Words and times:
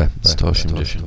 B 0.00 0.08
180. 0.22 1.04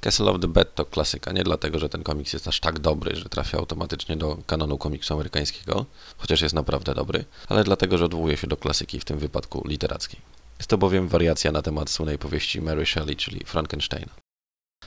Castle 0.00 0.30
of 0.30 0.40
the 0.40 0.48
Bed 0.48 0.74
to 0.74 0.84
klasyka, 0.84 1.32
nie 1.32 1.44
dlatego, 1.44 1.78
że 1.78 1.88
ten 1.88 2.02
komiks 2.02 2.32
jest 2.32 2.48
aż 2.48 2.60
tak 2.60 2.78
dobry, 2.78 3.16
że 3.16 3.28
trafia 3.28 3.58
automatycznie 3.58 4.16
do 4.16 4.38
kanonu 4.46 4.78
komiksu 4.78 5.14
amerykańskiego, 5.14 5.86
chociaż 6.16 6.40
jest 6.40 6.54
naprawdę 6.54 6.94
dobry, 6.94 7.24
ale 7.48 7.64
dlatego, 7.64 7.98
że 7.98 8.04
odwołuje 8.04 8.36
się 8.36 8.46
do 8.46 8.56
klasyki, 8.56 9.00
w 9.00 9.04
tym 9.04 9.18
wypadku 9.18 9.62
literackiej. 9.68 10.20
Jest 10.58 10.70
to 10.70 10.78
bowiem 10.78 11.08
wariacja 11.08 11.52
na 11.52 11.62
temat 11.62 11.90
słynnej 11.90 12.18
powieści 12.18 12.60
Mary 12.60 12.86
Shelley, 12.86 13.16
czyli 13.16 13.44
Frankensteina. 13.44 14.12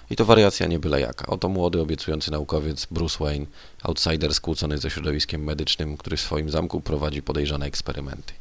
I 0.10 0.16
to 0.16 0.26
wariacja 0.26 0.68
nie 0.68 0.80
byle 0.80 1.02
jaka. 1.02 1.26
Oto 1.26 1.50
młody, 1.50 1.82
obiecujący 1.82 2.32
naukowiec 2.32 2.88
Bruce 2.92 3.24
Wayne, 3.24 3.46
outsider 3.84 4.34
skłócony 4.34 4.78
ze 4.78 4.90
środowiskiem 4.90 5.44
medycznym, 5.44 5.98
który 5.98 6.18
w 6.18 6.22
swoim 6.22 6.50
zamku 6.50 6.82
prowadzi 6.82 7.22
podejrzane 7.22 7.66
eksperymenty. 7.66 8.34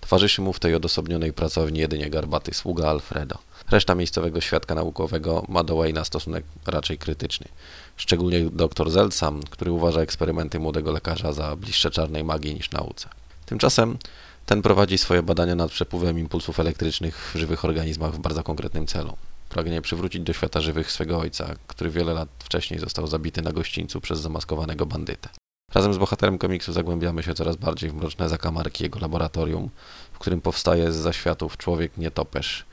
Towarzyszy 0.00 0.42
mu 0.42 0.52
w 0.52 0.60
tej 0.60 0.74
odosobnionej 0.74 1.32
pracowni 1.32 1.78
jedynie 1.78 2.10
garbaty 2.10 2.54
sługa 2.54 2.88
Alfredo. 2.88 3.38
Reszta 3.70 3.94
miejscowego 3.94 4.40
świadka 4.40 4.74
naukowego 4.74 5.44
ma 5.48 5.64
do 5.64 5.74
Wayne'a 5.74 6.04
stosunek 6.04 6.44
raczej 6.66 6.98
krytyczny. 6.98 7.48
Szczególnie 7.96 8.50
dr 8.50 8.90
Zelcam, 8.90 9.42
który 9.42 9.72
uważa 9.72 10.00
eksperymenty 10.00 10.58
młodego 10.58 10.92
lekarza 10.92 11.32
za 11.32 11.56
bliższe 11.56 11.90
czarnej 11.90 12.24
magii 12.24 12.54
niż 12.54 12.70
nauce. 12.70 13.08
Tymczasem 13.46 13.98
ten 14.46 14.62
prowadzi 14.62 14.98
swoje 14.98 15.22
badania 15.22 15.54
nad 15.54 15.70
przepływem 15.70 16.18
impulsów 16.18 16.60
elektrycznych 16.60 17.30
w 17.34 17.38
żywych 17.38 17.64
organizmach 17.64 18.12
w 18.12 18.18
bardzo 18.18 18.42
konkretnym 18.42 18.86
celu. 18.86 19.16
Pragnie 19.48 19.82
przywrócić 19.82 20.22
do 20.22 20.32
świata 20.32 20.60
żywych 20.60 20.92
swego 20.92 21.18
ojca, 21.18 21.54
który 21.66 21.90
wiele 21.90 22.14
lat 22.14 22.28
wcześniej 22.38 22.80
został 22.80 23.06
zabity 23.06 23.42
na 23.42 23.52
gościńcu 23.52 24.00
przez 24.00 24.20
zamaskowanego 24.20 24.86
bandytę. 24.86 25.28
Razem 25.74 25.94
z 25.94 25.98
bohaterem 25.98 26.38
komiksu 26.38 26.72
zagłębiamy 26.72 27.22
się 27.22 27.34
coraz 27.34 27.56
bardziej 27.56 27.90
w 27.90 27.94
mroczne 27.94 28.28
zakamarki 28.28 28.84
jego 28.84 28.98
laboratorium, 28.98 29.70
w 30.12 30.18
którym 30.18 30.40
powstaje 30.40 30.92
z 30.92 30.96
zaświatów 30.96 31.56
człowiek 31.56 31.96
nietoperz, 31.96 32.64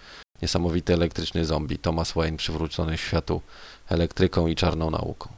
niesamowity 0.41 0.93
elektryczny 0.93 1.45
zombie 1.45 1.77
Thomas 1.77 2.11
Wayne 2.11 2.37
przywrócony 2.37 2.97
światu 2.97 3.41
elektryką 3.89 4.47
i 4.47 4.55
czarną 4.55 4.91
nauką. 4.91 5.29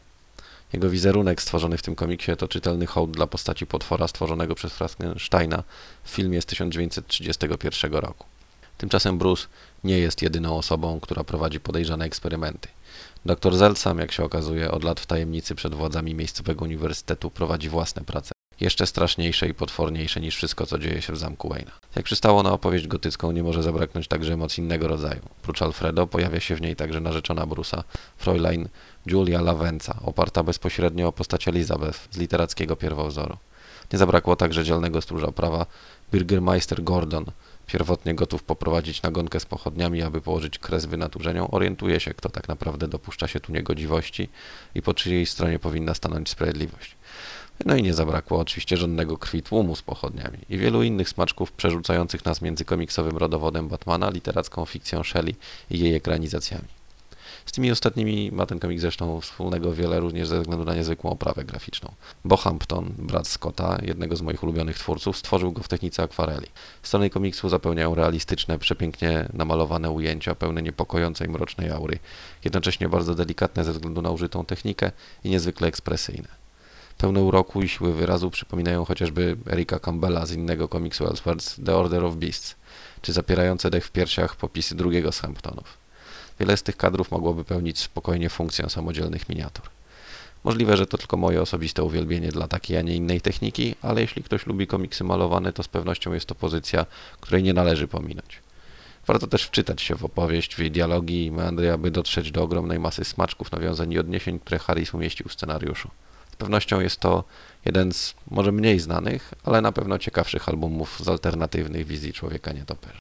Jego 0.74 0.90
wizerunek 0.90 1.42
stworzony 1.42 1.78
w 1.78 1.82
tym 1.82 1.96
komiksie 1.96 2.36
to 2.38 2.48
czytelny 2.48 2.86
hołd 2.86 3.12
dla 3.12 3.28
postaci 3.28 3.68
potwora 3.68 4.08
stworzonego 4.08 4.56
przez 4.56 4.74
Frankensteina 4.74 5.64
w 6.04 6.10
filmie 6.10 6.42
z 6.42 6.46
1931 6.46 7.94
roku. 7.94 8.27
Tymczasem 8.78 9.18
Bruce 9.18 9.48
nie 9.84 10.00
jest 10.00 10.22
jedyną 10.22 10.58
osobą, 10.58 11.00
która 11.00 11.24
prowadzi 11.24 11.60
podejrzane 11.60 12.06
eksperymenty. 12.06 12.70
Dr 13.26 13.58
Zelcam, 13.58 14.00
jak 14.00 14.12
się 14.12 14.24
okazuje, 14.24 14.72
od 14.72 14.84
lat 14.84 15.00
w 15.00 15.06
tajemnicy 15.06 15.56
przed 15.56 15.76
władzami 15.76 16.16
miejscowego 16.16 16.66
uniwersytetu 16.66 17.32
prowadzi 17.32 17.70
własne 17.70 18.04
prace. 18.04 18.32
Jeszcze 18.60 18.88
straszniejsze 18.88 19.48
i 19.48 19.54
potworniejsze 19.54 20.22
niż 20.22 20.36
wszystko, 20.36 20.66
co 20.66 20.80
dzieje 20.80 21.02
się 21.02 21.14
w 21.14 21.18
zamku 21.18 21.50
Wayne'a. 21.50 21.72
Jak 21.96 22.06
przystało 22.06 22.44
na 22.44 22.52
opowieść 22.52 22.88
gotycką, 22.88 23.32
nie 23.32 23.44
może 23.44 23.64
zabraknąć 23.64 24.08
także 24.08 24.34
emocji 24.34 24.64
innego 24.64 24.88
rodzaju. 24.88 25.22
Prócz 25.42 25.62
Alfredo 25.62 26.08
pojawia 26.08 26.40
się 26.40 26.56
w 26.56 26.62
niej 26.62 26.76
także 26.76 27.00
narzeczona 27.00 27.46
Brusa, 27.46 27.84
Fräulein 28.18 28.70
Julia 29.06 29.42
Lavenza, 29.42 30.00
oparta 30.06 30.44
bezpośrednio 30.44 31.08
o 31.08 31.12
postać 31.12 31.48
Elizabeth 31.48 32.08
z 32.12 32.18
literackiego 32.18 32.76
pierwowzoru. 32.76 33.38
Nie 33.94 34.00
zabrakło 34.00 34.36
także 34.36 34.64
dzielnego 34.64 35.02
stróża 35.02 35.32
prawa 35.32 35.66
Bürgermeister 36.14 36.84
Gordon, 36.84 37.26
pierwotnie 37.68 38.16
gotów 38.16 38.44
poprowadzić 38.44 39.02
nagonkę 39.02 39.40
z 39.40 39.46
pochodniami, 39.46 40.02
aby 40.02 40.22
położyć 40.22 40.60
kres 40.60 40.86
wynaturzeniom, 40.86 41.48
orientuje 41.52 42.00
się, 42.00 42.14
kto 42.14 42.30
tak 42.30 42.48
naprawdę 42.48 42.88
dopuszcza 42.88 43.28
się 43.28 43.40
tu 43.40 43.52
niegodziwości 43.52 44.30
i 44.76 44.82
po 44.82 44.94
czyjej 44.94 45.26
stronie 45.26 45.60
powinna 45.60 45.94
stanąć 45.94 46.30
sprawiedliwość. 46.30 46.96
No 47.66 47.76
i 47.76 47.84
nie 47.84 47.94
zabrakło 47.94 48.40
oczywiście 48.40 48.78
żadnego 48.78 49.18
krwi 49.18 49.44
tłumu 49.44 49.76
z 49.76 49.82
pochodniami 49.82 50.38
i 50.50 50.58
wielu 50.58 50.84
innych 50.84 51.10
smaczków 51.10 51.52
przerzucających 51.52 52.26
nas 52.26 52.42
między 52.42 52.66
komiksowym 52.66 53.18
rodowodem 53.18 53.68
Batmana, 53.68 54.10
literacką 54.10 54.66
fikcją 54.66 55.04
Shelley 55.04 55.36
i 55.70 55.80
jej 55.80 55.96
ekranizacjami. 55.96 56.77
Z 57.46 57.52
tymi 57.52 57.72
ostatnimi 57.72 58.32
ma 58.32 58.46
ten 58.46 58.60
komik 58.60 58.80
zresztą 58.80 59.22
wspólnego 59.22 59.74
wiele 59.74 60.00
również 60.00 60.28
ze 60.28 60.42
względu 60.42 60.66
na 60.66 60.76
niezwykłą 60.76 61.10
oprawę 61.10 61.46
graficzną. 61.46 61.94
Bo 62.26 62.38
Hampton, 62.38 62.94
brat 62.98 63.28
Scotta, 63.28 63.78
jednego 63.82 64.16
z 64.16 64.22
moich 64.22 64.44
ulubionych 64.44 64.80
twórców, 64.80 65.18
stworzył 65.18 65.52
go 65.52 65.64
w 65.64 65.68
technice 65.68 66.04
akwareli. 66.04 66.48
Strony 66.84 67.10
komiksu 67.10 67.50
zapełniają 67.50 67.96
realistyczne, 67.96 68.60
przepięknie 68.60 69.30
namalowane 69.34 69.92
ujęcia, 69.92 70.36
pełne 70.36 70.62
niepokojącej 70.62 71.30
mrocznej 71.30 71.72
aury, 71.72 72.00
jednocześnie 72.44 72.90
bardzo 72.90 73.16
delikatne 73.16 73.64
ze 73.64 73.74
względu 73.74 74.02
na 74.02 74.12
użytą 74.12 74.46
technikę 74.46 74.92
i 75.24 75.30
niezwykle 75.30 75.68
ekspresyjne. 75.68 76.28
Pełne 76.98 77.22
uroku 77.22 77.62
i 77.62 77.70
siły 77.70 77.94
wyrazu 77.94 78.32
przypominają 78.32 78.86
chociażby 78.86 79.38
Erika 79.52 79.80
Campbella 79.80 80.26
z 80.26 80.32
innego 80.32 80.68
komiksu 80.68 81.08
Elseworlds 81.08 81.60
The 81.66 81.76
Order 81.76 82.06
of 82.06 82.16
Beasts, 82.16 82.56
czy 83.02 83.14
zapierające 83.14 83.70
dech 83.70 83.86
w 83.86 83.92
piersiach 83.92 84.36
popisy 84.36 84.76
drugiego 84.76 85.12
z 85.12 85.20
Hamptonów. 85.20 85.87
Wiele 86.40 86.58
z 86.58 86.64
tych 86.64 86.78
kadrów 86.78 87.12
mogłoby 87.12 87.44
pełnić 87.44 87.80
spokojnie 87.80 88.30
funkcję 88.30 88.70
samodzielnych 88.70 89.30
miniatur. 89.30 89.70
Możliwe, 90.44 90.78
że 90.78 90.88
to 90.88 90.98
tylko 90.98 91.18
moje 91.18 91.42
osobiste 91.42 91.84
uwielbienie 91.84 92.30
dla 92.30 92.48
takiej, 92.48 92.78
a 92.78 92.82
nie 92.82 92.96
innej 92.96 93.22
techniki, 93.22 93.76
ale 93.82 94.02
jeśli 94.02 94.24
ktoś 94.24 94.46
lubi 94.46 94.68
komiksy 94.68 95.04
malowane, 95.04 95.54
to 95.54 95.64
z 95.64 95.68
pewnością 95.68 96.14
jest 96.14 96.26
to 96.26 96.36
pozycja, 96.36 96.86
której 97.22 97.44
nie 97.44 97.54
należy 97.54 97.88
pominąć. 97.88 98.42
Warto 99.08 99.28
też 99.28 99.44
wczytać 99.44 99.82
się 99.82 99.96
w 99.96 100.06
opowieść, 100.06 100.56
w 100.56 100.60
jej 100.60 100.72
dialogi 100.72 101.26
i 101.26 101.32
meandry, 101.32 101.72
aby 101.72 101.92
dotrzeć 101.92 102.32
do 102.32 102.44
ogromnej 102.44 102.80
masy 102.80 103.06
smaczków, 103.06 103.52
nawiązań 103.52 103.92
i 103.92 104.00
odniesień, 104.00 104.40
które 104.40 104.60
Harris 104.60 104.94
umieścił 104.94 105.30
w 105.30 105.34
scenariuszu. 105.34 105.90
Z 106.32 106.36
pewnością 106.36 106.80
jest 106.80 107.00
to 107.00 107.24
jeden 107.66 107.92
z 107.92 108.16
może 108.32 108.52
mniej 108.52 108.80
znanych, 108.80 109.34
ale 109.44 109.62
na 109.62 109.72
pewno 109.72 110.00
ciekawszych 110.00 110.50
albumów 110.50 111.00
z 111.04 111.08
alternatywnych 111.08 111.88
wizji 111.88 112.14
człowieka 112.14 112.52
nietoperza. 112.52 112.96